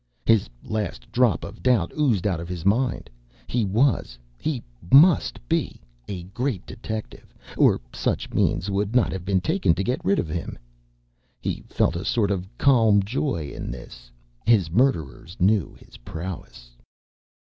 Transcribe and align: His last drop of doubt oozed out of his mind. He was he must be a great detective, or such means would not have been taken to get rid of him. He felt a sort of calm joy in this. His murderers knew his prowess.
His 0.25 0.49
last 0.63 1.11
drop 1.11 1.43
of 1.43 1.61
doubt 1.61 1.91
oozed 1.95 2.25
out 2.25 2.39
of 2.39 2.49
his 2.49 2.65
mind. 2.65 3.07
He 3.45 3.63
was 3.65 4.17
he 4.39 4.63
must 4.91 5.37
be 5.47 5.79
a 6.07 6.23
great 6.23 6.65
detective, 6.65 7.35
or 7.55 7.79
such 7.93 8.31
means 8.33 8.67
would 8.67 8.95
not 8.95 9.11
have 9.11 9.25
been 9.25 9.41
taken 9.41 9.75
to 9.75 9.83
get 9.83 10.03
rid 10.03 10.17
of 10.17 10.27
him. 10.27 10.57
He 11.39 11.61
felt 11.69 11.95
a 11.95 12.03
sort 12.03 12.31
of 12.31 12.49
calm 12.57 13.03
joy 13.03 13.51
in 13.53 13.69
this. 13.69 14.09
His 14.43 14.71
murderers 14.71 15.37
knew 15.39 15.75
his 15.75 15.97
prowess. 15.97 16.71